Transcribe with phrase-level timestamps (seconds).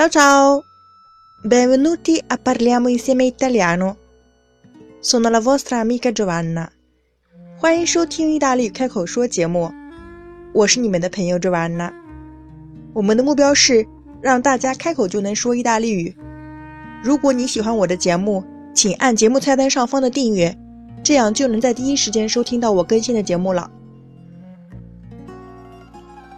[0.00, 0.64] Ciao ciao!
[1.42, 3.98] Benvenuti a Parliamo insieme italiano.
[4.98, 6.70] Sono la vostra amica Giovanna.
[7.58, 9.70] 欢迎收听意大利语开口说节目，
[10.54, 11.92] 我是你们的朋友 Giovanna。
[12.94, 13.86] 我们的目标是
[14.22, 16.16] 让大家开口就能说意大利语。
[17.04, 18.42] 如果你喜欢我的节目，
[18.72, 20.56] 请按节目菜单上方的订阅，
[21.02, 23.70] 这样就能在第一时间收听到我更新的节目了。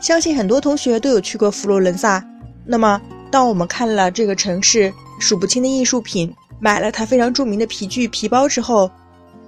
[0.00, 2.26] 相信很多同学都有去过佛罗伦萨，
[2.66, 3.00] 那么。
[3.34, 8.88] 当我们看了这个城市数不清的艺术品，买了它非常著名的皮具、皮包之后，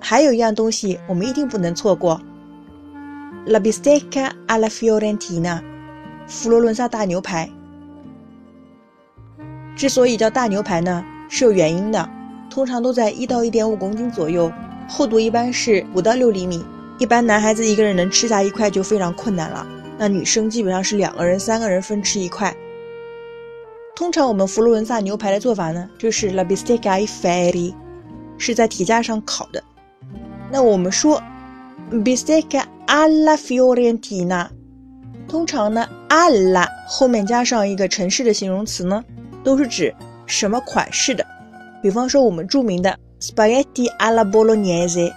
[0.01, 2.21] 还有一样东西我们一定不能错过
[3.47, 5.61] ：La bistecca alla fiorentina，
[6.27, 7.49] 佛罗伦萨大牛排。
[9.77, 12.11] 之所以叫大牛排呢，是有原因的。
[12.51, 14.53] 通常都在一到一点五公斤左右，
[14.89, 16.65] 厚度一般是五到六厘米。
[16.99, 19.65] 一般男孩子一个人能吃下一块就非常困难了，
[19.97, 22.53] 那女生基本上是两个人、三个人分吃一块。
[23.97, 27.75] 通常我们佛罗伦萨牛排的做法呢，就是 la bistecca ai ferri，
[28.37, 29.65] 是在铁架上烤的。
[30.53, 31.21] 那我们说
[31.91, 34.49] bistecca alla fiorentina，
[35.27, 39.03] 通常呢 alla 后面加上一个城市的形容词呢，
[39.43, 39.95] 都是指
[40.27, 41.27] 什么款式的。
[41.83, 45.11] 比方说我们著名的 spaghetti alla bolognese，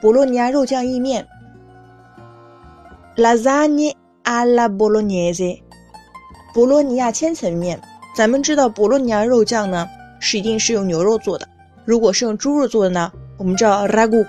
[0.00, 1.26] 博洛尼亚肉酱意面
[3.16, 5.60] ；lasagna alla bolognese。
[6.52, 7.80] 博洛尼亚千层面，
[8.14, 9.88] 咱们知道博洛尼亚肉酱呢
[10.20, 11.48] 是一定是用牛肉做的。
[11.86, 14.26] 如果是用猪肉做的呢，我们叫 ragu，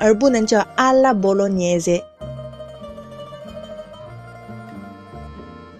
[0.00, 2.02] 而不能叫 alla bolognese。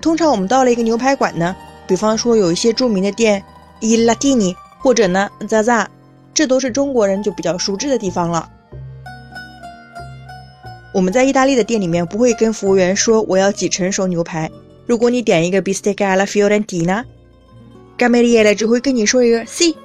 [0.01, 1.57] 通常我们到了一个牛排馆呢，
[1.89, 3.43] 比方说有一些著名的店
[3.81, 5.87] ，i latini 或者呢 zaza，
[6.33, 8.49] 这都是中国人就比较熟知的地方了。
[10.95, 14.49] 我们在意大利的店里面不会跟服务员说我要几成熟牛排。
[14.91, 19.77] 如果你点一个 bistecca alla fiorentina，cameriere 只会跟你说一个 C。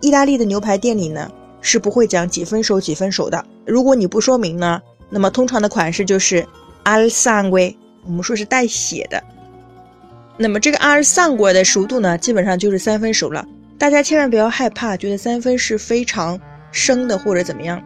[0.00, 3.46] 意大利的牛排店里呢是不会讲几分熟几分熟的。
[3.64, 6.44] 如果你不说明呢，那么通常的款式就是
[6.82, 9.22] al sangue，我们说是带血的。
[10.36, 13.46] 那么这个 al sangue 的熟度呢，基本上就是三分熟了。
[13.78, 16.40] 大家千万不要害怕，觉得三分是非常
[16.72, 17.80] 生的或者怎么样。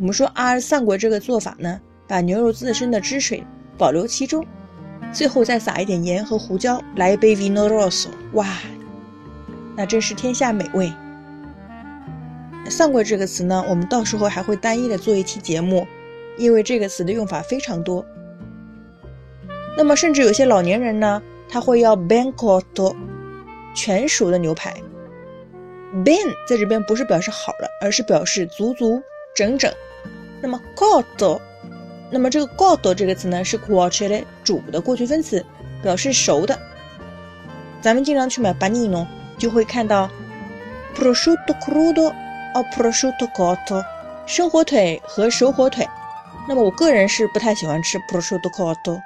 [0.00, 3.44] 我们说 al sangue 这个做法呢，把牛肉自身的汁水
[3.78, 4.44] 保留其中。
[5.12, 8.46] 最后再撒一点盐和胡椒，来一杯 vino rosso，哇，
[9.76, 10.90] 那真是天下美味。
[12.70, 15.86] 上过这个词呢，我们到时候还会单一的做一期节目，
[16.38, 18.04] 因为这个词的用法非常多。
[19.76, 22.96] 那么甚至有些老年人呢，他会要 ben cotto，
[23.74, 24.74] 全熟的牛排。
[26.04, 29.02] ben 在这边不是表示好了，而是表示足足
[29.34, 29.70] 整整。
[30.40, 31.38] 那么 cotto。
[32.12, 35.44] 那么这个 “god” 这个词呢，是 “cuocere” 煮的过去分词，
[35.82, 36.58] 表示熟的。
[37.80, 39.06] 咱们经常去买 panino，
[39.38, 40.10] 就会看到
[40.94, 42.12] prosciutto crudo
[42.54, 43.82] o prosciutto cotto，
[44.26, 45.88] 生火腿和熟火腿。
[46.46, 49.00] 那么我个人是不太喜欢吃 prosciutto cotto，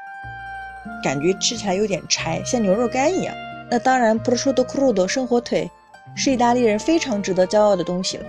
[1.02, 3.32] 感觉吃起来有点柴，像牛肉干一样。
[3.70, 5.70] 那当然，prosciutto crudo 生火腿
[6.16, 8.24] 是意大利人非常值得骄傲的东西了。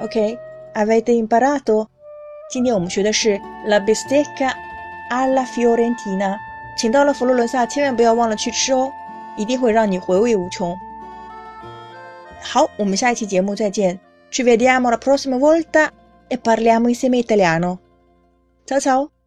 [0.00, 1.86] OK，avete imparato？
[2.50, 4.52] 今天我们学的是 La bistecca
[5.10, 6.38] alla fiorentina，
[6.78, 8.90] 请到了佛罗伦萨，千万不要忘了去吃哦，
[9.36, 10.74] 一定会让你回味无穷。
[12.40, 14.00] 好，我们下一期节目再见
[14.30, 15.90] ，Ci vediamo la prossima volta
[16.28, 17.78] e parliamo insieme italiano。
[18.66, 19.17] Ciao ciao。